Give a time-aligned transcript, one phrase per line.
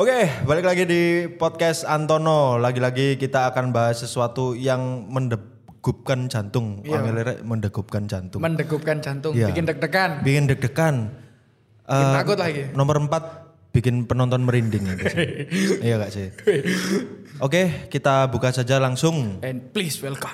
[0.00, 2.56] Oke, balik lagi di podcast Antono.
[2.56, 6.80] Lagi-lagi kita akan bahas sesuatu yang mendegupkan jantung.
[6.80, 7.04] Iya.
[7.04, 8.40] Panggilnya mendegupkan jantung.
[8.40, 9.52] Mendegupkan jantung, Iya.
[9.52, 10.24] bikin deg-degan.
[10.24, 10.96] bikin deg-degan.
[11.84, 12.72] Bikin Eh, takut lagi.
[12.72, 13.24] Nomor 4
[13.76, 15.12] bikin penonton merinding ya, guys.
[15.84, 16.32] iya gak sih?
[17.44, 19.36] Oke, kita buka saja langsung.
[19.44, 20.32] And please welcome.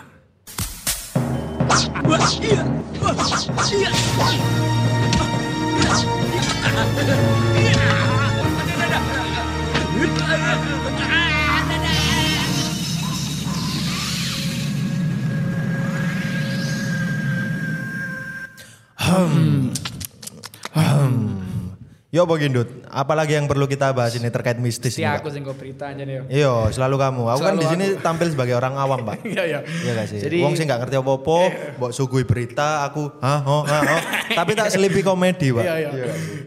[19.26, 19.95] Hmm.
[22.14, 26.06] Yo Bogindut, apalagi yang perlu kita bahas ini terkait mistis Si aku sing berita aja
[26.06, 26.22] nih.
[26.22, 26.24] yo.
[26.30, 27.22] Iya, selalu kamu.
[27.34, 29.26] Aku kan Selalu di sini tampil sebagai orang awam, Pak.
[29.34, 29.60] Iya iya.
[29.66, 30.18] Iya gak sih?
[30.22, 31.38] Jadi- Wong sih gak ngerti apa-apa,
[31.82, 34.00] mbok sugui berita, aku hah, oh, hah, oh.
[34.38, 35.66] Tapi tak selipi komedi, Pak.
[35.66, 35.90] Iya iya.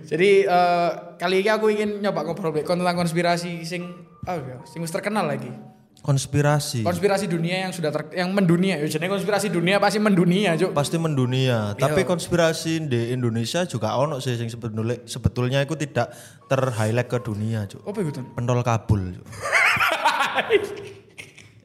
[0.08, 3.84] Jadi eh, kali ini aku ingin nyoba ngobrol tentang konspirasi sing
[4.24, 5.52] oh ya, sing terkenal lagi.
[6.00, 6.88] Konspirasi.
[6.88, 8.80] Konspirasi dunia yang sudah ter, yang mendunia.
[8.80, 10.72] Ya jenenge konspirasi dunia pasti mendunia, Cuk.
[10.72, 12.08] Pasti mendunia, tapi Iya.
[12.08, 16.16] konspirasi di Indonesia juga ono sih sing sebetulnya sebetulnya itu tidak
[16.48, 17.84] ter-highlight ke dunia, Cuk.
[17.84, 18.24] Apa itu?
[18.32, 19.26] Pentol kabul, Cuk.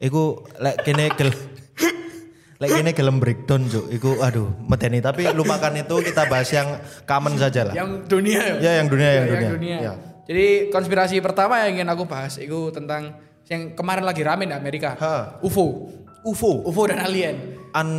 [0.03, 1.31] Iku lek kene gel
[2.59, 3.87] lek kene gelem breakdown, Cuk.
[3.87, 6.75] Iku aduh, medeni tapi lupakan itu kita bahas yang
[7.07, 7.73] common saja lah.
[7.73, 8.55] Yang dunia ya.
[8.59, 9.77] Ya, yang dunia, yang Ya, dunia.
[9.79, 9.93] Ya.
[10.25, 13.15] Jadi konspirasi pertama yang ingin aku bahas itu tentang
[13.45, 14.95] yang kemarin lagi rame di Amerika.
[14.95, 15.39] Ha.
[15.41, 15.89] UFO.
[16.23, 17.35] UFO, UFO dan alien.
[17.71, 17.89] un,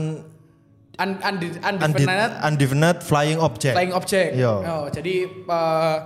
[0.96, 3.76] Un, undef- undefinite undefinite flying object.
[3.76, 4.32] flying object.
[4.32, 4.52] Iya.
[4.64, 5.96] Oh, jadi eh,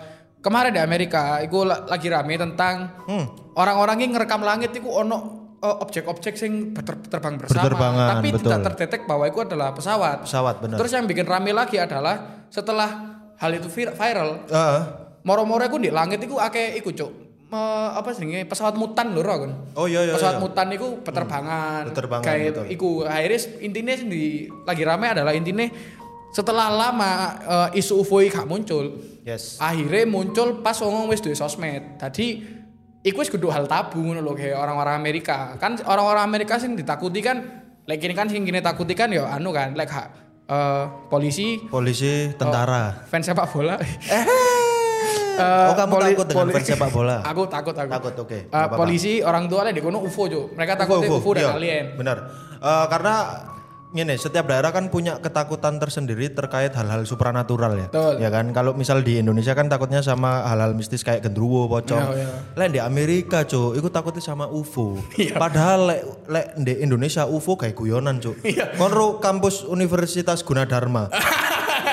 [0.41, 3.55] kemarin di Amerika itu la- lagi rame tentang Hmm.
[3.55, 5.17] orang-orang yang ngerekam langit itu ono
[5.63, 6.75] eh, objek-objek sing
[7.07, 7.71] terbang bersama,
[8.11, 8.51] tapi betul.
[8.51, 10.27] tidak terdetek bahwa itu adalah pesawat.
[10.27, 10.77] Pesawat benar.
[10.83, 12.91] Terus yang bikin rame lagi adalah setelah
[13.39, 14.81] hal itu vir- viral, Heeh.
[15.23, 17.30] moro-moro aku di langit itu akeh iku cuk.
[17.51, 19.51] Me- apa jenenge pesawat mutan lho kan.
[19.75, 20.15] Oh iya iya.
[20.15, 20.43] pesawat iya.
[20.43, 21.83] mutan itu penerbangan.
[21.91, 22.65] Penerbangan, Kayak betul.
[22.71, 24.25] iku akhirnya intinya sing di
[24.63, 25.67] lagi rame adalah intinya
[26.31, 27.11] setelah lama
[27.43, 29.03] eh, isu UFO gak muncul.
[29.27, 29.59] Yes.
[29.59, 31.99] Akhirnya muncul pas ngomong wis duwe sosmed.
[31.99, 32.39] Tadi
[33.03, 35.59] iku wis kudu hal tabu ngono lho kayak orang-orang Amerika.
[35.59, 39.51] Kan orang-orang Amerika sing ditakuti kan lek ini kan sing gini takuti kan ya anu
[39.51, 40.07] kan lek hak
[40.47, 43.03] eh, polisi Polisi, tentara.
[43.11, 43.75] fans sepak bola.
[45.41, 47.17] oh kamu poli- takut dengan poli- fans sepak bola?
[47.23, 47.91] Aku takut aku.
[47.91, 48.33] Takut, oke.
[48.33, 48.77] Eh, Nggak apa-apa.
[48.79, 50.41] polisi orang tua lah di kono UFO jo.
[50.53, 51.85] Mereka takutnya UFO, dan iya, alien.
[51.95, 52.17] Benar.
[52.59, 53.15] Eh, karena
[53.91, 57.91] ini setiap daerah kan punya ketakutan tersendiri terkait hal-hal supranatural ya.
[57.91, 58.23] Betul.
[58.23, 61.99] Ya kan kalau misal di Indonesia kan takutnya sama hal-hal mistis kayak gendruwo, pocong.
[62.15, 62.29] Iya, iya.
[62.55, 64.95] Lain di Amerika, Cuk, itu takutnya sama UFO.
[65.19, 65.35] Iya.
[65.35, 68.39] Padahal lek lek di Indonesia UFO kayak guyonan, Cuk.
[68.47, 68.79] Iya.
[68.79, 71.11] Konro kampus Universitas Gunadarma.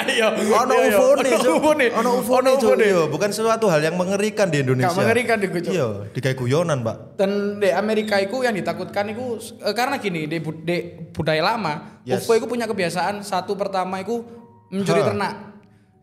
[0.08, 0.28] Iya.
[0.34, 0.98] Ono iya, iya.
[0.98, 1.54] UFO nih, Ono Cuk.
[1.54, 1.90] UFO nih.
[1.94, 2.74] Ono UFO nih, Cuk.
[2.78, 4.90] Iya, bukan sesuatu hal yang mengerikan di Indonesia.
[4.90, 5.68] Gak mengerikan di Cuk.
[5.68, 6.98] Iya, di kayak guyonan, Pak.
[7.16, 9.26] Dan di Amerika itu yang ditakutkan itu
[9.60, 10.78] eh, karena gini di, bud- di
[11.12, 12.24] budaya lama Yes.
[12.24, 14.24] UFO itu punya kebiasaan satu pertama itu
[14.70, 15.57] mencuri ternak.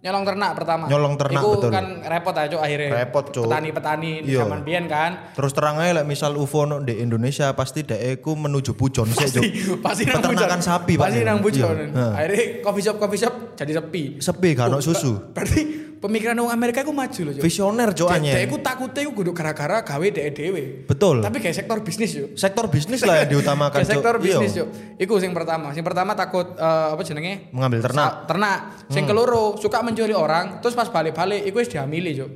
[0.04, 0.84] Nyolong ternak pertama.
[0.84, 1.70] Nyolong ternak, Iku betul.
[1.72, 2.91] kan repot aja akhirnya.
[2.94, 3.48] Repot, Cuk.
[3.48, 4.44] Petani-petani di Iya.
[4.44, 5.32] zaman biyen kan.
[5.32, 9.32] Terus terang aja lah misal UFO no di Indonesia pasti dek ku menuju pujon sih
[9.32, 9.81] Cuk.
[9.81, 10.60] Pasti nang Peternakan pujon.
[10.62, 11.04] sapi Pak.
[11.09, 11.76] Pasti nang pujon.
[11.88, 12.06] Iya.
[12.12, 14.03] Akhirnya coffee shop coffee shop jadi sepi.
[14.20, 15.32] Sepi kan ono susu.
[15.32, 15.60] Berarti
[16.04, 17.32] pemikiran orang Amerika itu maju loh.
[17.41, 20.62] Visioner Cuk Dia iku takutnya kudu gara-gara gawe dhek dhewe.
[20.84, 21.25] Betul.
[21.25, 22.28] Tapi kayak sektor bisnis yuk.
[22.37, 24.22] Sektor bisnis lah yang diutamakan Kayak sektor Iya.
[24.22, 24.69] bisnis yuk.
[25.00, 25.72] Iku sing pertama.
[25.72, 27.48] Sing pertama takut eh, apa jenenge?
[27.56, 28.04] Mengambil ternak.
[28.04, 28.59] Sa- ternak.
[28.92, 32.31] Sing keloro suka mencuri orang, terus pas balik-balik iku wis dihamili, Cuk.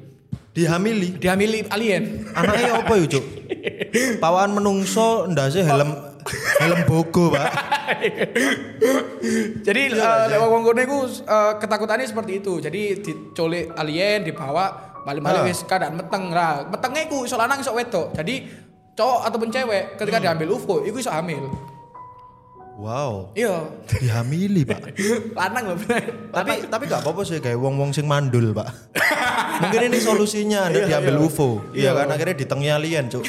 [0.57, 1.21] Dihamili.
[1.21, 2.33] Dihamili alien.
[2.33, 3.25] Anaknya apa yuk Cuk?
[4.25, 6.08] Pawaan menungso ndase helm
[6.59, 7.51] helm bogo, Pak.
[9.67, 12.59] Jadi eh, lewat wong kono iku eh, ketakutannya seperti itu.
[12.59, 14.65] Jadi diculik alien, dibawa
[15.03, 15.49] balik-balik Ah.
[15.49, 16.69] wis keadaan meteng lah.
[16.69, 18.13] Metengnya iku iso lanang iso wedok.
[18.13, 18.45] Jadi
[18.93, 21.49] cowok ataupun cewek ketika diambil UFO iku iso hamil.
[22.79, 23.35] Wow.
[23.35, 23.75] Iya.
[23.91, 24.95] Dihamili, Pak.
[25.43, 26.31] lanang loh bener.
[26.31, 28.71] tapi tapi gak apa-apa sih kayak wong-wong sing mandul, Pak.
[29.67, 31.25] Mungkin ini solusinya Anda Iya, diambil iya.
[31.27, 31.49] UFO.
[31.75, 33.27] Iya kan akhirnya ditengi alien, Cuk.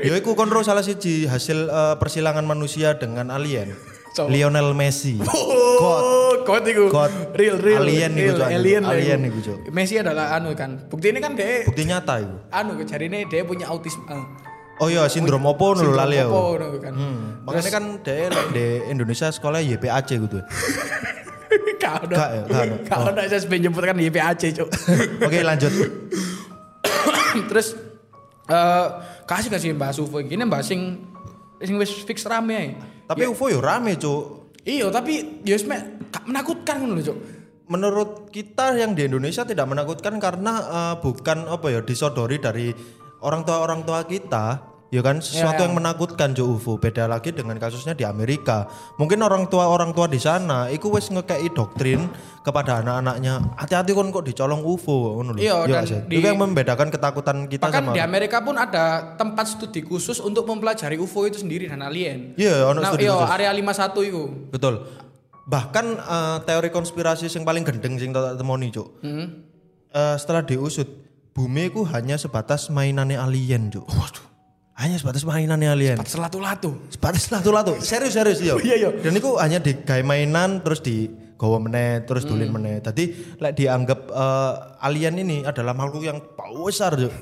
[0.00, 3.76] Ya iku kontrol salah siji hasil eh, persilangan manusia dengan alien.
[4.10, 5.20] So- Lionel Messi.
[5.80, 6.92] Oh, God iku.
[6.92, 7.32] God.
[7.32, 7.80] Real, real.
[7.80, 9.40] Alien iku, real, Cuk, alien, alien iku.
[9.40, 9.58] iku, Cuk.
[9.72, 10.76] Messi adalah anu kan.
[10.92, 12.36] Bukti ini kan dia Bukti nyata itu.
[12.52, 14.04] anu jarine dia punya autisme.
[14.04, 14.24] Eh,
[14.76, 16.92] Oh iya, sindrom opo nul lali kan.
[16.92, 20.40] Hmm, makanya kan dia di Indonesia sekolah YPAC gitu.
[21.82, 22.76] Kau ya, ada.
[22.84, 24.68] Kau ada saya menyebut kan YPAC, Cuk.
[25.28, 25.72] Oke, lanjut.
[27.48, 27.72] Terus
[28.48, 28.86] eh
[29.30, 30.98] kasih kasih bahas UFO gini bahas sing
[31.62, 32.74] sing wis fix rame.
[33.06, 34.50] Tapi UFO yo rame, Cuk.
[34.66, 35.56] Iya, tapi ya
[36.10, 37.18] gak menakutkan ngono lho, Cuk.
[37.70, 42.74] menurut kita yang di Indonesia tidak menakutkan karena eh, bukan apa ya disodori dari
[43.22, 44.58] orang tua orang tua kita
[44.90, 48.66] ya kan sesuatu yang menakutkan Jo UFO beda lagi dengan kasusnya di Amerika
[48.96, 52.10] mungkin orang tua orang tua di sana itu wes ngekei doktrin
[52.40, 55.38] kepada anak-anaknya hati-hati kon kok dicolong UFO ngono lho.
[55.38, 56.00] Iya, Iya dan sih?
[56.04, 58.84] di- itu yang membedakan ketakutan kita Bahkan sama di Amerika pun ada
[59.14, 62.34] tempat studi khusus untuk mempelajari UFO itu sendiri dan alien.
[62.34, 63.30] iya ono Nah, studi iya, khusus.
[63.30, 64.22] area 51 itu.
[64.50, 64.74] betul
[65.44, 69.46] bahkan eh, teori konspirasi yang paling gendeng sing tak temoni cuk Hmm.
[69.88, 70.86] Eh, setelah diusut
[71.30, 74.26] bumi itu hanya sebatas mainannya alien cuk waduh
[74.80, 76.88] hanya sebatas mainannya alien Pas selatu-latu.
[76.88, 78.90] sebatas latu-latu serius serius iya Iya, iya.
[78.98, 81.06] dan itu hanya digawe mainan terus di
[81.36, 82.36] gawa meneh terus Hmm.
[82.36, 87.12] dulin meneh tadi lek dianggap eh, alien ini adalah makhluk yang besar cuk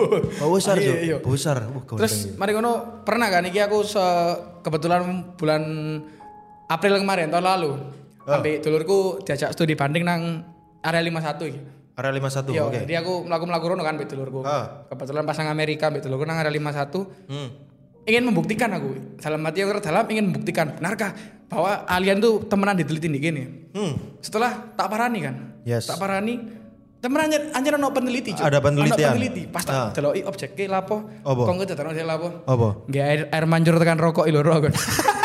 [0.52, 1.16] besar Iya, cuk iya.
[1.20, 1.56] besar
[1.86, 5.02] Terus mari ngono pernah kan iki aku se- kebetulan
[5.34, 5.62] bulan
[6.66, 7.70] April kemarin tahun lalu.
[8.22, 8.36] Ah.
[8.36, 10.40] Sampai dulurku diajak studi banding nang
[10.80, 11.60] area 51 iki.
[12.02, 14.42] Area 51 Iya, oke jadi aku melaku-melaku rono kan mbek dulurku.
[14.42, 14.84] Ah.
[14.90, 17.30] Kebetulan pasang Amerika mbek dulurku nang area 51.
[17.30, 17.48] hmm.
[18.02, 21.14] ingin membuktikan aku dalam hati aku dalam ingin membuktikan benarkah
[21.46, 24.18] bahwa alien tuh temenan diteliti nih gini hmm.
[24.18, 25.86] setelah tak parani kan Yes.
[25.86, 26.42] tak parani
[26.98, 28.42] temen anjir anjir ono peneliti Cuk.
[28.42, 28.98] Ada penelitian.
[28.98, 29.90] Ono peneliti pas Ah.
[29.94, 31.42] tak deloki objeke lapo Apa?
[31.46, 34.74] kok ngerti terus lapo apa nggak air, air mancur tekan rokok iloro kan Ro, ro,
[34.74, 35.21] ro, ro.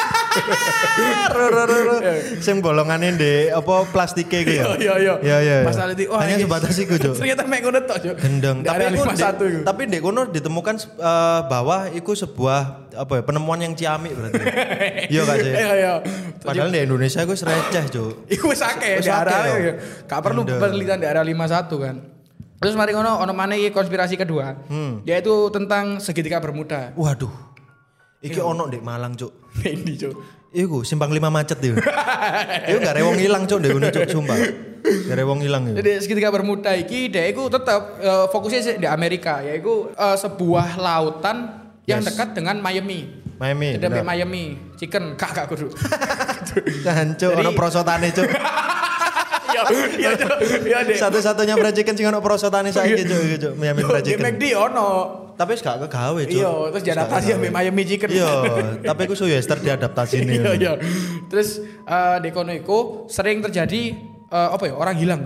[2.39, 4.63] Sing bolongane ndek apa plastike ku ya.
[4.75, 5.57] iya iya Iya iya.
[5.62, 7.13] pas peneliti wah Hanya sebatas iku, Cuk.
[7.16, 8.16] ternyata mek ngono tok Cuk.
[8.18, 8.57] Gendeng.
[8.62, 12.62] Tapi iku 51 ndek- iku tapi ndek kono ditemukan eh, bahwa iku sebuah
[12.95, 14.42] apa ya penemuan yang ciamik berarti.
[15.13, 15.51] Iya gak sih?
[15.51, 15.94] iya iya
[16.40, 18.12] Padahal di Indonesia iku receh, Cuk.
[18.28, 19.74] Iku wis akeh di area.
[20.04, 21.48] Gak perlu penelitian di area 51
[21.78, 21.95] kan.
[22.57, 24.57] Terus mari ngono ono maneh iki konspirasi kedua.
[24.66, 25.06] Hmm.
[25.06, 26.90] Yaitu tentang segitiga bermuda.
[26.98, 27.30] Waduh.
[28.18, 29.31] Iki ono ndek Malang, Cuk.
[29.64, 30.16] Ini Cuk.
[30.48, 31.78] Iku simpang lima macet itu.
[32.66, 34.38] Iku gak rewong ilang, Cuk, ndek kono, Cuk, sumpah.
[34.81, 35.75] Gak rewong ilang itu.
[35.78, 40.80] Jadi segitiga bermuda iki dia iku tetap eh, fokusnya sih di Amerika yaitu eh, sebuah
[40.80, 41.38] lautan
[41.86, 42.12] yang Yes.
[42.12, 43.06] dekat dengan Miami.
[43.38, 43.78] Miami.
[43.78, 44.02] Bener.
[44.02, 44.44] Miami,
[44.75, 45.69] chicken, kak kak kudu.
[46.84, 48.25] Jadi- ono prosotane, Cuk.
[49.98, 50.12] Iya,
[50.63, 50.95] iya, iya.
[50.95, 53.54] Satu-satunya fried chicken sing ono prosotane saiki, Cuk, iki, Cuk.
[53.56, 54.24] Miami fried Di chicken.
[54.24, 54.88] McD ono.
[55.33, 56.33] Tapi gak kegawe, Cuk.
[56.33, 58.09] Iya, terus diadaptasi sampai Miami chicken.
[58.09, 58.31] Iya,
[58.83, 60.36] tapi aku Suyester diadaptasi nih.
[60.36, 60.74] Iya iya.
[61.27, 63.81] Terus eh, di kono iku sering terjadi
[64.27, 65.19] eh, apa ya orang hilang.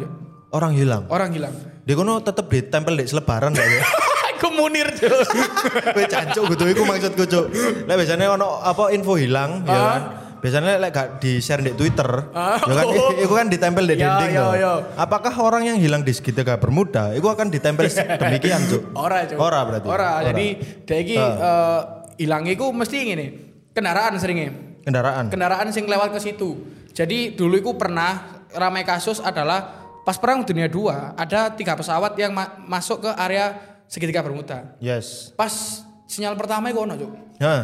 [0.51, 1.03] Orang hilang.
[1.07, 1.53] Orang hilang.
[1.81, 3.83] Di kono tetep ditempel di selebaran gak ya?
[4.35, 4.89] Aku munir.
[4.89, 7.45] Kowe cancuk gitu iku maksudku, Cuk.
[7.85, 9.77] Lah biasanya ono apa info hilang ya Ah.
[9.87, 10.01] kan.
[10.41, 12.57] Biasanya lek gak di-share di Twitter, Ah.
[12.57, 13.13] ya kan Oh.
[13.13, 14.53] itu kan ditempel di Ya, dinding ya, tuh.
[14.57, 14.73] ya.
[14.97, 17.85] Apakah orang yang hilang di segitiga bermuda itu akan ditempel
[18.21, 18.81] demikian, Cuk?
[18.93, 19.37] Ora Cuk.
[19.37, 19.85] Ora berarti.
[19.85, 20.11] Ora.
[20.23, 20.45] Jadi
[20.81, 21.79] dia iki eh,
[22.17, 23.27] hilang iku mesti ngene.
[23.71, 24.51] Kendaraan seringnya.
[24.81, 25.29] kendaraan.
[25.29, 26.57] Kendaraan sing lewat ke situ.
[26.89, 32.33] Jadi dulu iku pernah ramai kasus adalah pas perang dunia 2 ada tiga pesawat yang
[32.33, 33.55] ma- masuk ke area
[33.85, 34.73] segitiga bermuda.
[34.81, 35.29] Yes.
[35.31, 37.11] Pas sinyal pertama iku ono, Cuk.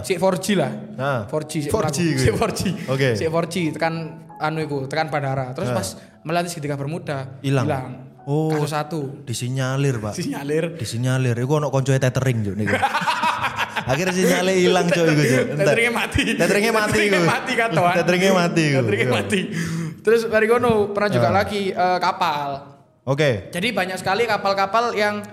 [0.07, 0.71] Si 4G lah.
[0.95, 1.19] nah.
[1.27, 2.39] 4G 4G si gitu.
[2.39, 2.61] 4G.
[2.87, 3.09] Oke.
[3.19, 3.93] Si 4G tekan
[4.39, 5.51] anu iku, tekan bandara.
[5.51, 5.87] Terus pas
[6.23, 7.67] melatih segitiga bermuda, Hilang.
[8.27, 8.51] Oh.
[8.51, 9.23] Kasus satu.
[9.23, 10.15] Disinyalir, Pak.
[10.15, 10.75] Sinyalir.
[10.75, 11.35] Disinyalir.
[11.39, 12.75] Iku ono koncoe tethering, Cuk niku.
[13.91, 15.45] Akhirnya sinyalnya hilang, Cuk iku, Cuk.
[15.55, 15.63] Entar.
[15.63, 16.21] Teteringnya mati.
[16.35, 17.19] Teteringnya mati iku.
[17.23, 17.95] mati Tuan.
[17.95, 18.79] Teteringnya mati iku.
[18.83, 19.15] Teteringnya Iya.
[19.15, 19.39] mati.
[20.03, 20.47] Terus dari
[20.91, 22.49] pernah juga lagi eh, kapal.
[23.07, 23.47] Oke.
[23.55, 25.23] Jadi banyak sekali kapal-kapal yang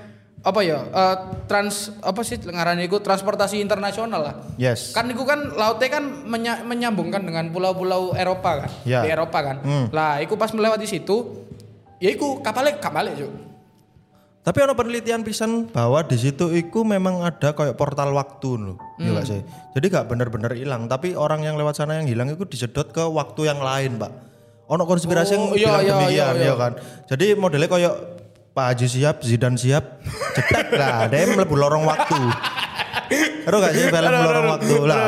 [0.45, 1.17] apa ya eh,
[1.49, 4.35] trans apa sih ngarannya itu transportasi internasional lah.
[4.61, 4.93] Yes.
[4.93, 8.71] Kan itu kan lautnya kan menya- menyambungkan dengan pulau-pulau Eropa kan.
[8.85, 9.01] Ya.
[9.01, 9.57] Di Eropa kan.
[9.65, 9.87] Hmm.
[9.89, 11.49] Lah, itu pas melewati situ
[11.97, 13.33] ya itu kapalnya balik, Cuk.
[14.45, 18.77] Tapi ada penelitian pisan bahwa di situ iku memang ada kayak portal waktu loh.
[19.01, 19.41] Iya gak sih?
[19.73, 23.49] Jadi gak bener-bener hilang, tapi orang yang lewat sana yang hilang itu disedot ke waktu
[23.49, 24.13] yang lain, Pak.
[24.69, 26.53] Ono konspirasi yang Oh, iya, bilang iya, demikian, iya, iya.
[26.53, 26.73] ya kan.
[27.09, 27.95] Jadi modelnya kayak
[28.55, 29.99] Pak Haji siap, Zidan siap,
[30.39, 32.15] cetek lah, dia melebu lorong waktu.
[33.51, 34.99] Aduh gak sih film lorong waktu lah.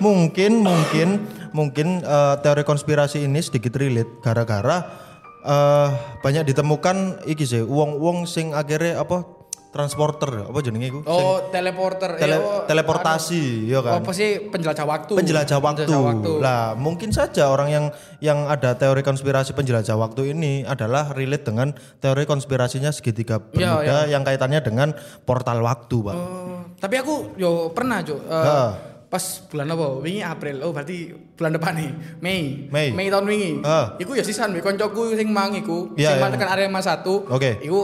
[0.00, 1.08] Mungkin, mungkin,
[1.52, 5.04] mungkin eh, teori konspirasi ini sedikit relate gara-gara
[5.44, 5.88] eh
[6.24, 9.33] banyak ditemukan iki sih uang-uang sing akhirnya apa
[9.74, 11.00] transporter apa jenenge iku?
[11.02, 12.14] Sing Oh, teleporter.
[12.14, 13.98] tele- Ya, teleportasi ya kan.
[13.98, 15.12] Apa sih penjelajah waktu?
[15.12, 15.90] Penjelajah waktu.
[15.90, 16.32] waktu.
[16.38, 17.84] Lah, mungkin saja orang yang
[18.18, 23.96] yang ada teori konspirasi penjelajah waktu ini adalah relate dengan teori konspirasinya segitiga Iya, bermuda
[24.06, 24.88] yang kaitannya dengan
[25.20, 26.14] portal waktu, Pak.
[26.14, 28.22] Oh, tapi aku yo pernah, Cuk.
[28.22, 28.94] Heeh.
[29.04, 30.02] pas bulan apa?
[30.02, 30.58] Wingi April.
[30.60, 31.06] Oh, berarti
[31.38, 31.90] bulan depan nih.
[32.18, 32.66] Mei.
[32.66, 32.90] Mei.
[32.90, 33.62] Mei tahun wingi.
[33.62, 33.86] Heeh.
[34.02, 37.22] Iku ya sisan koncoku sing mang iku, Iya, sing tekan area Mas 1.
[37.30, 37.62] Oke.
[37.62, 37.80] Iku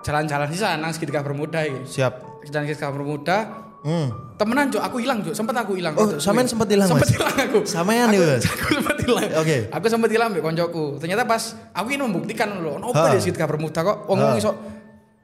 [0.00, 1.84] jalan-jalan sisan nang segitiga bermuda iki.
[1.86, 2.44] Siap.
[2.46, 3.38] Jalan segitiga bermuda
[3.80, 4.12] Hmm.
[4.36, 5.96] Temenan cuk, aku hilang cuk, sempet aku hilang.
[5.96, 6.52] Oh, sampean itu.
[6.52, 7.16] sempet hilang, Sempet Mas?
[7.16, 7.58] hilang aku.
[7.64, 8.20] Sampean aku?
[8.52, 9.24] Aku sempet hilang.
[9.40, 9.56] Oke.
[9.72, 10.84] Aku sempet hilang mbek koncoku.
[11.00, 11.42] Ternyata pas
[11.72, 12.78] aku ini membuktikan lho, Ha.
[12.78, 14.36] nopo di segitiga bermuda kok wong Ha.
[14.36, 14.52] iso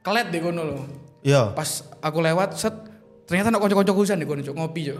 [0.01, 0.77] kelet di kono lho.
[1.21, 1.53] Iya.
[1.53, 1.69] Pas
[2.01, 2.73] aku lewat set
[3.29, 4.99] ternyata nak konco-koncoku san di kono cuk, ngopi cuk.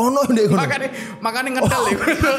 [0.00, 0.60] Ono ndek kono.
[0.64, 0.86] Makane
[1.20, 2.32] makane ngedel di kono.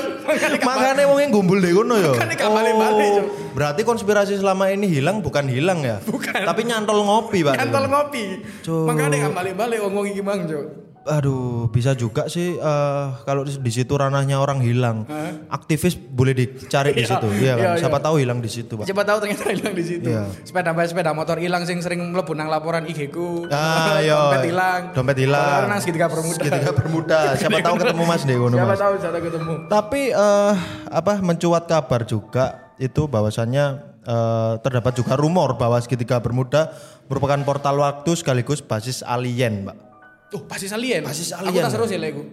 [0.65, 2.11] Makane wong gumbul deh kono ya.
[2.17, 3.25] Makanya gak balik-balik, Cuk.
[3.53, 6.01] berarti konspirasi selama ini hilang bukan hilang ya?
[6.01, 6.33] Bukan.
[6.49, 7.53] Tapi nyantol ngopi, Pak.
[7.61, 8.23] Nyantol ngopi.
[8.65, 8.85] Cuk.
[8.89, 10.65] Makanya gak balik-balik wong-wong iki mang cuk.
[11.03, 15.03] Aduh, bisa juga sih eh, kalau di, di situ ranahnya orang hilang.
[15.47, 17.59] Aktivis boleh dicari di Iya, situ, iya kan?
[17.59, 18.05] iya, Siapa iya.
[18.07, 18.87] tahu hilang di situ, Pak.
[18.87, 20.07] Siapa tahu ternyata hilang di situ.
[20.07, 20.23] Iya.
[20.41, 23.43] Sepeda sepeda motor hilang sing sering mlebu nang laporan IG ku.
[23.51, 24.15] Ah, iya.
[24.15, 24.81] Dompet hilang.
[24.95, 25.61] Dompet hilang.
[25.67, 26.39] Nang segitiga bermuda.
[26.39, 27.19] Segitiga bermuda.
[27.35, 28.79] Siapa tahu ketemu Mas deh ngono, Siapa Mas.
[28.79, 29.53] tahu siapa ketemu.
[29.67, 30.53] Tapi eh,
[30.87, 32.45] apa mencuat kabar juga
[32.79, 33.65] itu bahwasannya
[34.03, 36.71] eh, terdapat juga rumor bahwa segitiga bermuda
[37.11, 39.92] merupakan portal waktu sekaligus basis alien, Mbak.
[40.33, 41.05] Tuh, basis alien.
[41.05, 41.61] Basis Aku alien.
[41.61, 42.25] tak seru sih iku.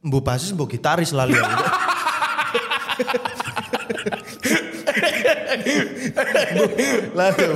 [0.00, 1.36] Mbu basis mbu gitaris lali.
[7.12, 7.48] Lalu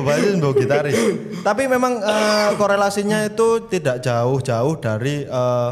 [0.00, 0.96] basis mbu gitaris.
[1.44, 5.70] Tapi memang eh, korelasinya itu tidak jauh-jauh dari eh,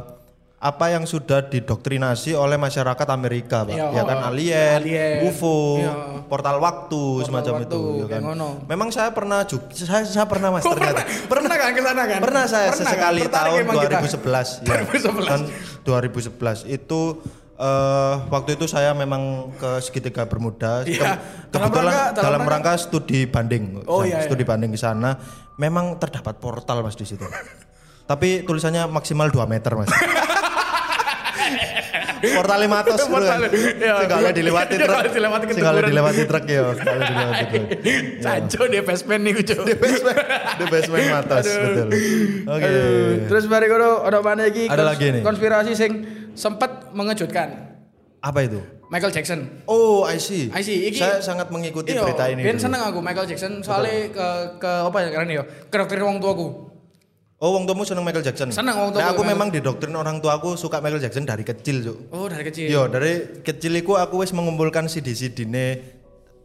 [0.60, 3.72] apa yang sudah didoktrinasi oleh masyarakat Amerika, Pak.
[3.72, 5.16] Iya, ya kan alien, alien.
[5.24, 5.92] UFO, Iya.
[6.28, 8.20] portal waktu semacam waktu, itu, ya kan.
[8.22, 8.48] ngono.
[8.68, 11.00] Memang saya pernah juga saya, saya pernah Mas ternyata.
[11.24, 12.20] Pernah kan ke sana kan?
[12.20, 12.92] Pernah saya Pernah kan?
[12.92, 13.96] sesekali Tertarik tahun emang kita?
[13.96, 14.68] 2011 ya.
[14.84, 15.24] 2011.
[15.26, 15.42] Tahun
[15.82, 17.00] 2011 itu
[17.56, 19.22] eh, waktu itu saya memang
[19.54, 20.84] ke segitiga bermuda.
[20.84, 21.16] Iya.
[21.16, 23.80] Ke- Dalam kebetulan rangka- dalam dalam, rangka studi banding.
[23.84, 25.16] Oh, iya, studi banding ke sana
[25.56, 27.24] memang terdapat portal Mas di situ.
[28.10, 29.88] Tapi tulisannya maksimal 2 meter Mas.
[32.20, 33.40] Portal matos dulu kan.
[33.40, 33.40] Portal,
[33.80, 33.94] iya.
[33.98, 34.96] Segala dilewati Iya, truk.
[35.56, 36.62] kalau dilewati truk ya.
[36.76, 37.66] Dilewati truk.
[38.24, 39.58] Caco dia basement nih cuk.
[39.64, 40.18] The basement,
[40.58, 41.88] the basement matos betul.
[42.46, 42.70] Oke.
[43.26, 44.64] Terus bari kono ada mana lagi?
[44.66, 45.22] Ada lagi nih.
[45.22, 45.92] Konspirasi sing
[46.32, 47.72] sempat mengejutkan.
[48.20, 48.60] Apa itu?
[48.86, 49.40] Michael Jackson.
[49.64, 50.50] Oh, I see.
[50.50, 50.90] I see.
[50.90, 52.42] Iki- Saya sangat mengikuti Iya, berita ini.
[52.42, 54.28] Ben seneng aku Michael Jackson soalnya ke
[54.58, 56.48] ke apa ya karena ya ke dokter wong tuaku.
[57.40, 58.52] Oh, wong tuamu seneng Michael Jackson.
[58.52, 61.40] Seneng wong Nah, tuaku aku Michael- memang didoktrin orang tua aku suka Michael Jackson dari
[61.40, 61.96] kecil, Cuk.
[62.12, 62.68] Oh dari kecil.
[62.68, 65.66] Yo, dari kecil iku aku wis mengumpulkan CD-CD ne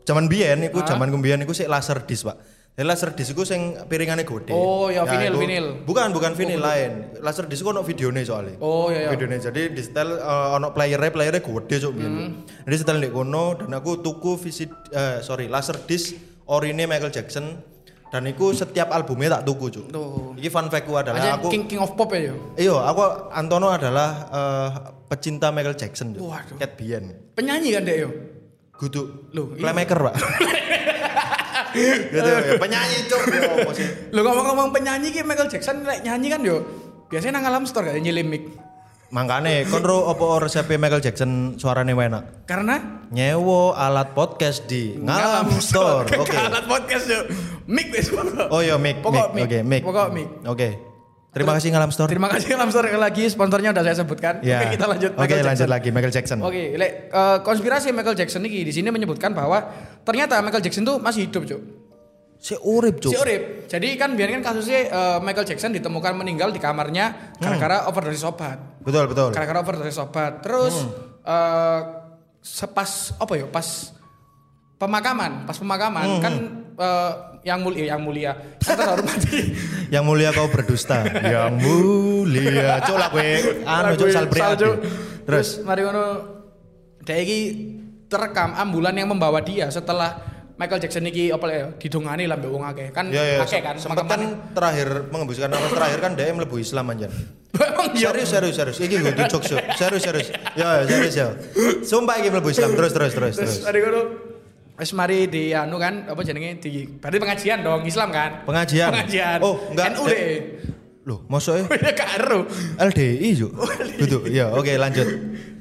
[0.02, 2.40] zaman biyen iku zaman kumbiyen iku sik laser disc, Pak.
[2.76, 4.52] Jadi laser disc iku sing piringane gede.
[4.52, 5.66] Oh, ya, vinil, iku- vinil.
[5.84, 6.92] Bukan, bukan vinil lain.
[7.20, 8.56] Laser disc iku ono videone soalnya.
[8.60, 9.10] Oh iya iya.
[9.12, 10.24] Videone jadi di setel eh,
[10.56, 12.12] ono player playernya gede cuk biyen.
[12.14, 12.32] Hmm.
[12.64, 16.16] Jadi setel di kono dan aku tuku visit eh, sorry laser disc
[16.48, 17.75] orine Michael Jackson
[18.16, 19.86] dan iku setiap albumnya tak tuku cuk.
[19.92, 20.32] Tuh.
[20.40, 22.36] Iki fun fact adalah Aja aku King King of Pop ya yo.
[22.56, 24.68] Iya, aku Antono adalah eh,
[25.12, 26.16] pecinta Michael Jackson.
[26.16, 26.24] Cuk.
[26.24, 26.56] Waduh.
[26.56, 27.12] Cat Bien.
[27.36, 28.10] Penyanyi kan deh yo.
[28.80, 29.28] Gudu.
[29.36, 29.52] Loh.
[29.60, 30.16] Playmaker, Pak.
[31.76, 33.22] gitu ya, penyanyi cuk.
[34.16, 36.64] Lo ngomong-ngomong penyanyi ki Michael Jackson lek nyanyi kan yo.
[37.12, 38.48] Biasanya nang alam store kayak nyilih mic.
[39.14, 42.50] Makane kon ro opo resep Michael Jackson suarane enak?
[42.50, 46.10] Karena Nyewo alat podcast di Ngalam Store.
[46.18, 46.34] Oke.
[46.50, 47.22] Alat podcast yo.
[47.70, 48.10] Mic wis.
[48.50, 49.46] Oh iya mic, Pokok mic.
[49.46, 49.82] Oke, mic.
[49.86, 50.28] Pokok mic.
[50.50, 50.70] Oke.
[51.36, 52.10] Terima kasih Ngalam Store.
[52.10, 54.42] Terima kasih Alam Store lagi sponsornya udah saya sebutkan.
[54.42, 54.66] Ya.
[54.66, 56.38] Oke, kita lanjut Oke, Michael lanjut lagi Michael Jackson.
[56.42, 59.70] Oke, lek eh, konspirasi Michael Jackson ini di sini menyebutkan bahwa
[60.02, 61.85] ternyata Michael Jackson tuh masih hidup, Cuk.
[62.40, 63.12] Si urip, Cuk.
[63.12, 63.66] Si urip.
[63.66, 68.62] Jadi kan biar kan kasusnya eh, Michael Jackson ditemukan meninggal di kamarnya gara-gara overdosis obat.
[68.86, 69.30] Betul, betul.
[69.34, 70.46] Gara-gara overdosis obat.
[70.46, 70.76] Terus
[71.26, 71.80] eh
[72.46, 73.50] sepas apa ya?
[73.50, 73.96] Pas
[74.78, 76.34] pemakaman, pas pemakaman kan
[76.78, 77.12] eh,
[77.46, 78.34] yang mulia yang mulia
[78.66, 79.54] yang terhormati
[79.94, 81.06] Yang mulia kau berdusta.
[81.34, 82.82] Yang mulia.
[82.86, 83.30] Cuk lah kowe
[83.66, 84.40] anu salbri.
[84.42, 84.70] Salju.
[85.26, 86.06] Terus mari ngono
[87.06, 87.40] dia iki
[88.10, 92.64] terekam ambulan yang membawa dia setelah Michael Jackson iki apa ya didongani lah mbek wong
[92.64, 92.88] akeh.
[92.96, 96.96] Kan Ya ya, akeh kan sempat kan terakhir mengembuskan nafas terakhir kan dia mlebu Islam.
[96.96, 97.12] Emang
[98.00, 98.10] iya.
[98.16, 98.78] Serius serius serius.
[98.80, 99.58] Iki gue yo.
[99.76, 100.28] Serius serius.
[100.56, 101.28] Ya ya, serius ya.
[101.84, 103.56] Sumpah iki mlebu Islam terus terus terus terus.
[103.68, 104.02] Mari ngono
[104.76, 108.44] Wis mari di anu kan apa jenenge di berarti pengajian dong Islam kan?
[108.44, 108.92] Pengajian.
[108.92, 109.40] Pengajian.
[109.40, 109.96] Oh, enggak.
[109.96, 110.36] NU deh.
[111.08, 112.44] Loh, mosok Ya karo.
[112.76, 113.56] LDI juk.
[113.96, 114.28] Gitu.
[114.28, 115.08] Ya, oke lanjut.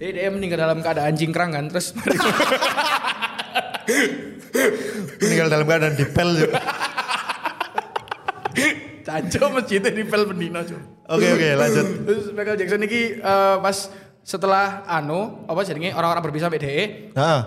[0.03, 1.95] Jadi dia meninggal dalam keadaan jingkrang kan terus
[5.19, 6.53] Meninggal dalam keadaan dipel juk.
[9.05, 10.61] Caco masjidnya di pel pendino.
[11.05, 11.87] Oke oke lanjut.
[12.09, 13.77] Terus Michael Jackson ini eh, pas
[14.25, 16.77] setelah anu apa jenenge orang-orang berpisah mbek DE
[17.13, 17.41] Heeh.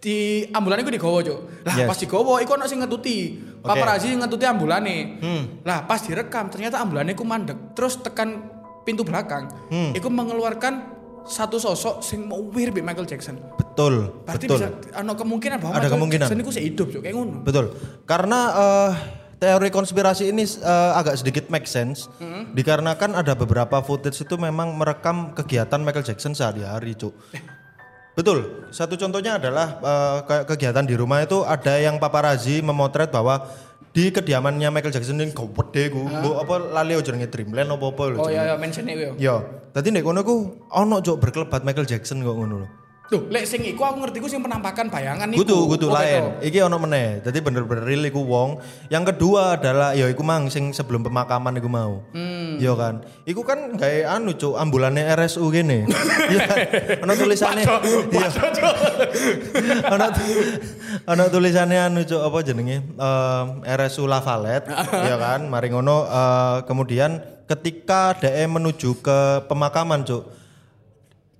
[0.00, 1.40] di ambulan iku digowo cuk.
[1.68, 1.88] Lah Yes.
[1.92, 3.18] pas digowo iku ono sing ngetuti.
[3.60, 3.68] Oke.
[3.68, 5.20] Paparazzi ngetuti ambulane.
[5.20, 5.42] Hmm.
[5.68, 7.76] Lah pas direkam ternyata ambulane iku mandek.
[7.76, 8.48] Terus tekan
[8.88, 9.52] pintu belakang.
[9.68, 9.92] Hmm.
[9.92, 10.91] Iku mengeluarkan
[11.26, 13.38] satu sosok sing mau mirip Michael Jackson.
[13.54, 14.58] Betul, Berarti betul.
[14.58, 14.68] bisa
[15.00, 16.26] ono kemungkinan bahwa Ada Michael kemungkinan.
[16.28, 17.40] Jackson sih hidup cuk kayak ngono.
[17.46, 17.64] Betul.
[18.04, 18.90] Karena eh,
[19.40, 22.06] teori konspirasi ini eh, agak sedikit make sense
[22.52, 27.14] dikarenakan ada beberapa footage itu memang merekam kegiatan Michael Jackson sehari-hari, Cuk.
[28.12, 28.68] Betul.
[28.68, 29.80] Satu contohnya adalah
[30.28, 33.48] kayak kegiatan di rumah itu ada yang paparazi memotret bahwa
[33.92, 38.02] di kediamannya Michael Jackson ini gede ku, mbok apa lali ojo jenenge Dreamland apa apa
[38.08, 38.18] lho.
[38.24, 39.12] Oh iya, iya mention itu ya.
[39.20, 39.34] Yo,
[39.76, 42.68] tadi nek kono ku ono cuk berkelebat Michael Jackson kok ngono lho.
[43.12, 45.44] Tuh, lek sing iku aku ngerti ku sing penampakan bayangan iku.
[45.44, 46.40] Kudu kudu Oh, lain.
[46.40, 46.48] gitu.
[46.48, 47.20] Iki ono meneh.
[47.20, 48.56] Jadi bener-bener real iku wong.
[48.88, 52.00] Yang kedua adalah ya iku mang sing sebelum pemakaman iku mau.
[52.16, 52.56] Hmm.
[52.56, 53.04] Iya kan.
[53.28, 55.84] Iku kan gawe anu cuk ambulane RSU gini.
[56.32, 56.56] Iya kan.
[57.04, 57.64] Ono tulisannya
[58.08, 58.28] iya.
[59.92, 60.06] Ono
[61.04, 62.80] ono tulisannya anu cuk apa jenenge?
[62.80, 64.72] Em, RSU Lavalette.
[64.72, 65.52] Iya kan.
[65.52, 69.18] Mari ngono eh, kemudian ketika DE menuju ke
[69.52, 70.24] pemakaman cuk.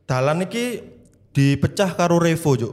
[0.04, 0.91] Dalan iki
[1.32, 2.72] dipecah karo Revo, Cuk.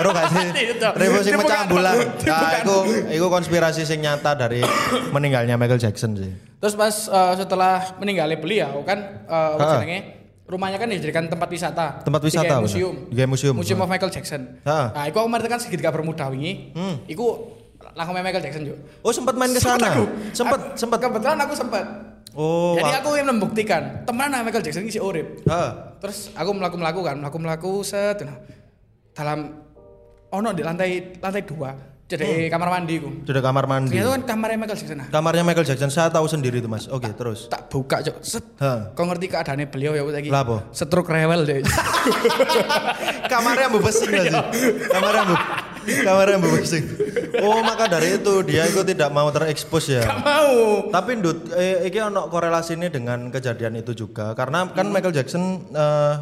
[0.00, 0.46] Ero gak sih?
[0.72, 0.88] Itu.
[0.96, 1.96] Revo sing mecah ambulan.
[2.24, 2.76] Nah, iku
[3.10, 4.64] iku konspirasi sing nyata dari
[5.14, 6.32] meninggalnya Michael Jackson sih.
[6.60, 9.76] Terus pas eh, setelah meninggalnya beliau kan Ha.
[9.76, 10.20] jenenge
[10.50, 12.02] rumahnya kan dijadikan tempat wisata.
[12.02, 12.64] Tempat wisata, bener.
[12.66, 12.94] museum.
[13.06, 13.54] Digawe museum.
[13.54, 14.58] Museum of Michael Jackson.
[14.66, 14.78] Ha.
[14.90, 16.74] Nah, iku aku kemarin kan segitiga bermuda wingi.
[16.74, 17.04] Hmm.
[17.06, 17.54] Iku
[17.94, 18.78] langsung Michael Jackson, Juk.
[19.04, 19.94] Oh, sempat main ke sana.
[20.34, 20.98] Sempat sempat.
[20.98, 22.09] Kebetulan aku sempat.
[22.38, 22.78] Oh.
[22.78, 25.42] Jadi aku yang membuktikan temenan Michael Jackson ini si urip.
[25.50, 25.96] Ha.
[25.98, 28.38] Terus aku melaku-melaku kan, melaku-melaku set nah.
[29.14, 29.58] dalam
[30.30, 33.22] ono di lantai lantai dua jadi kamar mandi ku.
[33.22, 33.94] Sudah kamar mandi.
[33.94, 34.98] Ternyata kan kamarnya Michael Jackson.
[34.98, 36.90] Nah, Kamarnya Michael Jackson saya tahu sendiri tuh, Mas.
[36.90, 37.46] Oke, terus.
[37.46, 38.42] tak buka cok set.
[38.58, 38.90] Ha.
[38.98, 40.26] Kau ngerti keadaannya beliau ya lagi?
[40.26, 40.56] Lah, apa?
[40.74, 41.62] Stroke rewel deh.
[43.30, 44.10] Kamarnya gak sih?
[44.94, 45.40] Kamarnya mbok
[45.80, 46.84] Kamarnya mbok besing.
[47.40, 50.02] Oh, maka dari itu dia itu tidak mau terekspos ya.
[50.02, 50.56] Gak mau.
[50.88, 54.92] Tapi Ndut, eh, iki ono korelasi ini dengan kejadian itu juga karena kan Hmm.
[54.92, 56.14] Michael Jackson eh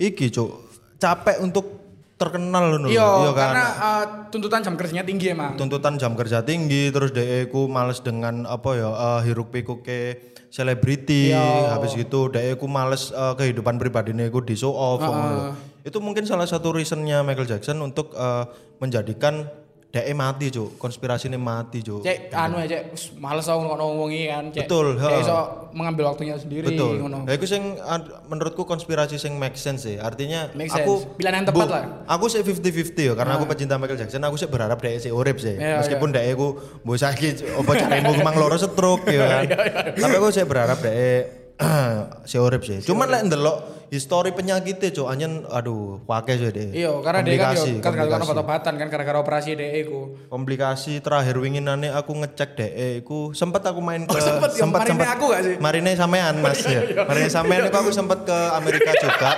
[0.00, 0.50] iki cuk
[0.96, 1.66] capek untuk
[2.14, 3.34] terkenal loh Iya, kan.
[3.34, 5.58] karena uh, tuntutan jam kerjanya tinggi emang.
[5.58, 9.98] tuntutan jam kerja tinggi terus DE ku males dengan apa ya eh, hiruk pikuk ke
[10.46, 11.74] selebriti Iya.
[11.74, 15.71] habis gitu DE ku males eh, kehidupan pribadinya ku di show off ngono.
[15.82, 18.44] Itu mungkin salah satu reasonnya Michael Jackson untuk eh,
[18.78, 19.46] menjadikan
[19.92, 24.24] DE mati cuk konspirasi ini mati cuk Cek anu ya cek males aku ngono ngomongi
[24.24, 24.64] kan cek.
[24.64, 25.20] Betul, ha.
[25.20, 25.36] iso
[25.76, 27.04] mengambil waktunya sendiri Betul.
[27.04, 27.28] ngono.
[27.28, 27.76] Ya, itu sing
[28.24, 30.00] menurutku konspirasi sing make sense sih.
[30.00, 31.12] Artinya Make aku sense.
[31.20, 31.84] Pilihan yang tepat lah.
[32.08, 34.24] Aku sih 50-50 ya karena aku pecinta Michael Jackson.
[34.24, 35.60] Aku sih berharap dia sih urip sih.
[35.60, 39.44] Iya, Meskipun dia aku mbok saiki apa caremu mang loro stroke ya kan.
[39.92, 41.28] Tapi aku sih berharap dia
[42.32, 42.80] si urip sih.
[42.80, 46.72] Cuman lek ndelok histori penyakitnya cok anyen aduh pakai sih deh.
[46.72, 48.24] Iya, karena dia kan yo kan komplikasi.
[48.24, 50.16] obat-obatan kan gara-gara operasi DE ku.
[50.26, 55.04] komplikasi terakhir winginane aku ngecek DE ku sempat aku main ke Oh, sempet ya, marine
[55.04, 55.54] aku gak sih?
[55.60, 56.80] Marine sampean Mas ya.
[57.04, 59.30] Marine sampean itu aku sempat ke Amerika juga.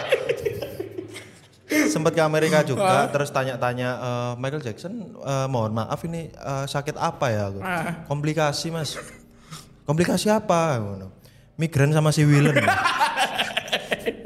[1.90, 6.94] sempat ke Amerika juga terus tanya-tanya eh, Michael Jackson eh, mohon maaf ini eh, sakit
[6.94, 7.58] apa ya aku?
[7.58, 8.06] Ah.
[8.06, 8.94] komplikasi Mas
[9.82, 10.78] komplikasi apa
[11.56, 12.54] migran sama si Willen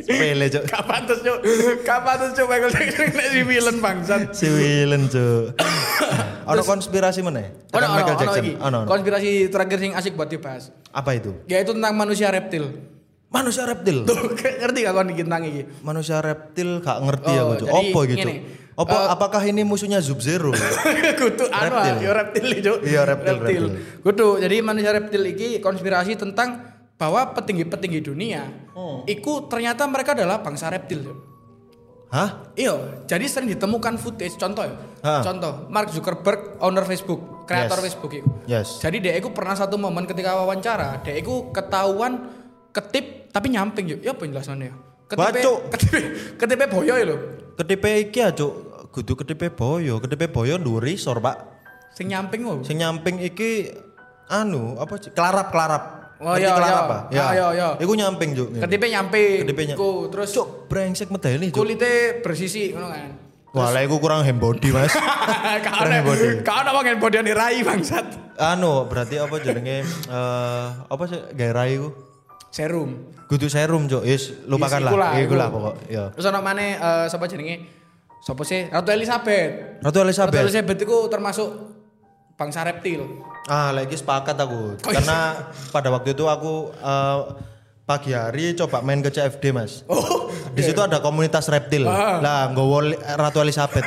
[0.09, 1.39] Pele cok Gak pantes cuk.
[1.81, 4.21] Gak pantes cuk Michael Jackson nek si villain bangsat.
[4.33, 5.45] si Willen cok
[6.51, 8.79] ono konspirasi mana Ono Michael Jackson ono.
[8.85, 10.73] Konspirasi terakhir sing asik buat dibahas.
[10.89, 12.73] apa itu Yaitu tentang manusia reptil.
[13.29, 14.17] manusia reptil Tuh,
[14.65, 15.63] ngerti gak kon tentang iki?
[15.81, 17.69] manusia reptil gak ngerti Oh, aku Cuk.
[17.69, 18.29] jadi Apa gitu?
[18.79, 20.55] Apa Eh, apakah ini musuhnya Sub Zero?
[21.21, 21.97] Kudu anu Reptil.
[21.99, 22.73] yo reptil itu.
[22.81, 23.65] Iya, reptil, reptil.
[24.01, 24.39] Kudu.
[24.39, 26.63] Jadi manusia reptil iki konspirasi tentang
[26.95, 28.47] bahwa petinggi-petinggi dunia
[28.79, 29.03] Oh.
[29.11, 31.03] iku ternyata mereka adalah bangsa reptil.
[32.09, 32.55] Hah?
[32.55, 34.75] Iya, jadi sering ditemukan footage contoh ya.
[35.03, 35.21] Ha.
[35.21, 37.85] Contoh, Mark Zuckerberg owner Facebook, kreator Yes.
[37.85, 38.29] Facebook itu.
[38.47, 38.79] Yes.
[38.81, 42.31] Jadi dia itu pernah satu momen ketika wawancara, dia itu ketahuan
[42.73, 44.01] ketip tapi nyamping yuk.
[44.01, 44.73] Ya penjelasannya?
[45.11, 45.59] Ketipe, Bacuk.
[45.75, 45.99] ketipe,
[46.39, 47.17] ketipe boyo ya lho.
[47.59, 48.53] Ketipe iki ya, Cuk.
[48.95, 49.99] Kudu ketipe boyo.
[49.99, 51.37] Ketipe boyo nduri sor, Pak.
[51.93, 52.63] Sing nyamping lho.
[52.63, 53.73] Sing nyamping iki
[54.31, 55.11] anu, apa sih?
[55.13, 55.98] Kelarap-kelarap.
[56.19, 56.79] Oh, iya, iya.
[56.83, 57.01] Pak?
[57.15, 57.69] Ah, iya, iya.
[57.79, 58.49] Iku nyamping, Cuk.
[58.59, 59.47] Ketipe nyamping.
[59.47, 61.63] Ketipe ny- Ku, terus Cuk, brengsek medeni, Cuk.
[61.63, 63.11] kulitnya bersisi ngono kan.
[63.55, 64.93] Wah, lah iku kurang hembody, Mas.
[65.65, 66.45] Kau ada body.
[66.45, 68.07] kau ada bang body yang dirai bangsat.
[68.37, 71.89] anu, berarti apa jenenge eh apa sih gawe iku?
[72.51, 72.91] Serum.
[73.27, 74.03] Kudu serum, Cuk.
[74.03, 75.11] Yes, lupakan Iku lah, lah.
[75.17, 75.35] Iku iku.
[75.37, 75.75] lah pokok.
[75.87, 76.05] Ya.
[76.13, 77.69] Terus ana maneh eh, sapa jenenge?
[78.19, 78.67] Sapa sih?
[78.67, 79.81] Ratu Elizabeth.
[79.81, 80.35] Ratu Elizabeth.
[80.35, 81.49] Ratu Elizabeth itu termasuk
[82.39, 83.03] bangsa reptil.
[83.45, 84.79] Ah, lagi sepakat aku.
[84.79, 84.95] Oh, iya.
[84.95, 85.19] Karena
[85.69, 87.19] pada waktu itu aku eh,
[87.83, 89.83] pagi hari coba main ke CFD, Mas.
[89.91, 91.83] Oh, Di situ ada komunitas reptil.
[91.85, 92.23] Ah.
[92.23, 93.83] Lah, nggowo li- Ratu Elizabeth.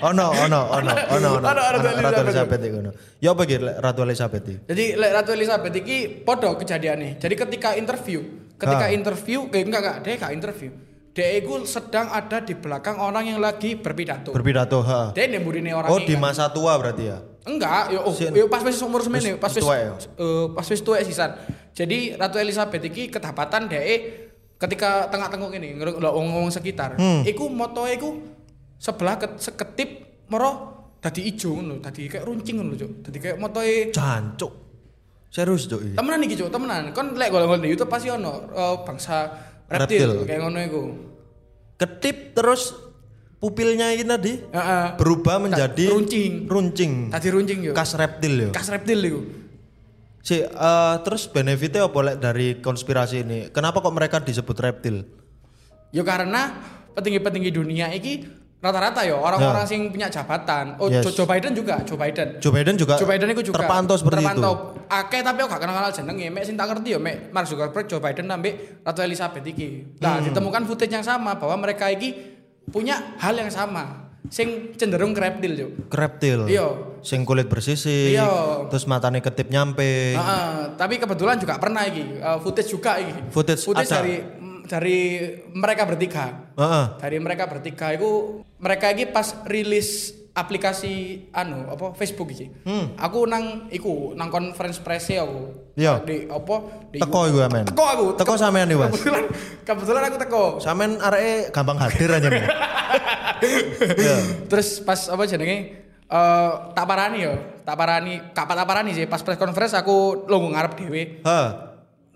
[0.00, 1.48] oh no, oh no, oh no, oh no, oh no.
[1.48, 2.60] Ono Ratu Ono Ratu Elizabeth.
[2.60, 2.78] Elizabeth iku.
[2.78, 2.90] no.
[3.18, 4.56] Ya apa gitu Ratu Elizabeth iki?
[4.68, 7.16] Jadi lek Ratu Elizabeth iki podo kejadiannya.
[7.16, 8.20] Jadi ketika interview,
[8.54, 8.92] ketika Ha.
[8.92, 10.70] interview, eh, enggak enggak, dia enggak interview.
[11.14, 14.34] Dia itu sedang ada di belakang orang yang lagi berpidato.
[14.34, 15.14] Berpidato, ha.
[15.14, 16.26] dia nemburine orang Oh, ini di kan.
[16.26, 17.22] masa tua berarti ya.
[17.46, 19.94] Enggak, yo, oh, Si- yo pas wis umur semene, pas wis ya?
[19.94, 21.38] eh, pas wis tuwek sisan.
[21.70, 24.26] Jadi Ratu Elizabeth iki kedapatan dhek
[24.58, 26.98] ketika tengah-tengah ini ngelok ngomong sekitar.
[26.98, 27.22] Hmm.
[27.22, 28.18] Iku motoe iku
[28.82, 30.50] sebelah ke, seketip moro
[30.98, 32.90] dadi ijo ngono, dadi kayak runcing ngono, Cuk.
[33.06, 34.52] Dadi kayak motoe Jancuk.
[35.30, 36.90] Serius cuk temenan iki, Cuk, temenan.
[36.90, 39.30] Kon lek golek di YouTube pasti ono eh, bangsa
[39.74, 40.26] reptil, Reptil.
[40.26, 40.82] kayak ngono iku.
[41.74, 42.70] Ketip terus
[43.42, 44.86] pupilnya ini tadi Heeh.
[44.96, 46.46] berubah menjadi runcing.
[46.46, 46.92] runcing.
[47.10, 47.72] Dadi runcing yo.
[47.74, 48.50] Kas reptil yo.
[48.54, 49.20] Kas reptil iku.
[50.24, 53.38] Si eh, terus benefitnya apa lek dari konspirasi ini?
[53.52, 55.04] Kenapa kok mereka disebut reptil?
[55.92, 56.58] Ya karena
[56.94, 58.24] petinggi-petinggi dunia iki
[58.64, 60.80] rata-rata ya orang-orang sing punya jabatan.
[60.80, 61.04] Oh, Yes.
[61.12, 62.40] Joe Biden juga, Joe Biden.
[62.40, 64.72] Joe Biden juga, Joe Biden itu juga terpantau seperti terpantau.
[64.88, 66.26] Akeh tapi aku gak kenal-kenal jenenge.
[66.32, 70.00] Mek sing tak ngerti ya mek Mark Zuckerberg, Joe Biden ambek Ratu Elizabeth iki.
[70.00, 70.32] Nah, Hmm.
[70.32, 72.16] ditemukan footage yang sama bahwa mereka iki
[72.72, 74.08] punya hal yang sama.
[74.32, 75.60] Sing cenderung ke reptil, Cuk.
[75.60, 75.68] itu.
[75.92, 76.40] Reptil.
[76.48, 76.68] Iya.
[77.04, 78.16] Sing kulit bersisik.
[78.16, 78.64] Iya.
[78.72, 80.16] Terus matanya ketip nyampe.
[80.16, 80.48] Heeh,
[80.80, 83.12] tapi kebetulan juga pernah iki, eh, footage juga iki.
[83.28, 84.00] Footage ada.
[84.00, 84.16] dari
[84.66, 86.52] dari mereka bertiga.
[86.54, 86.84] Heeh.
[87.02, 92.50] dari mereka bertiga itu mereka ini pas rilis aplikasi anu apa Facebook iki.
[92.98, 95.40] Aku nang iku nang conference press aku.
[95.74, 95.78] Hmm.
[95.78, 95.92] Iya.
[96.02, 96.56] Di apa?
[96.90, 97.64] Di Teko iku amen.
[97.70, 98.06] Teko aku.
[98.18, 98.90] Teko sampean nih, Mas.
[98.90, 99.24] Kebetulan
[99.62, 100.44] kebetulan aku teko.
[100.58, 102.46] Sampean areke gampang hadir aja nih.
[103.44, 104.48] Iya.
[104.48, 105.76] Terus pas apa jenenge
[106.08, 107.34] eh tak parani yo.
[107.60, 111.02] Tak parani, kak tak parani sih pas press conference aku lungguh ngarep dhewe.
[111.20, 111.48] Heeh.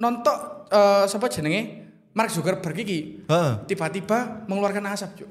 [0.00, 0.36] Nonton
[0.72, 3.24] eh sapa jenenge Mark Zuckerberg iki.
[3.28, 3.52] Heeh.
[3.68, 5.30] Tiba-tiba mengeluarkan asap, Cuk.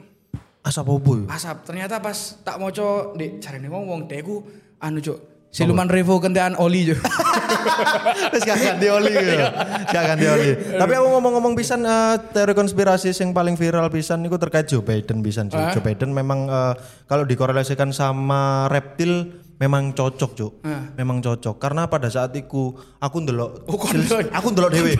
[0.67, 1.23] Asap yo?
[1.31, 4.43] asap ternyata pas tak mau cok di carane wong wong deku
[4.83, 6.99] anu cok siluman revo kentean oli cok
[8.31, 9.37] Terus gak ganti oli gitu.
[9.91, 10.51] Gak ganti oli.
[10.55, 15.21] Tapi aku ngomong-ngomong pisan eh, teori konspirasi yang paling viral pisan itu terkait Joe Biden
[15.21, 15.51] pisan.
[15.51, 16.73] Joe, Joe Biden memang eh,
[17.05, 20.53] kalau dikorelasikan sama reptil memang cocok, Cuk.
[20.97, 21.55] Memang cocok.
[21.57, 23.77] Karena pada saat itu aku ndelok Oh,
[24.37, 24.93] aku ndelok dhewe.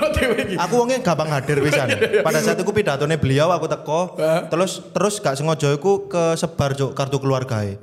[0.57, 1.89] Aku wongnya gampang hadir pisan.
[2.27, 4.17] Pada saat itu pidatone beliau aku teko.
[4.49, 7.77] Terus terus gak sengaja iku kesebar, Cuk, kartu keluargae.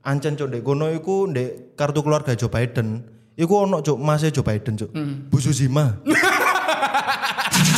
[0.00, 3.04] Ancen cuk ndek kono iku ndek kartu keluarga Joe Biden.
[3.36, 4.90] Iku ono cuk masih Joe Biden cuk.
[5.28, 6.00] Bu Suzima.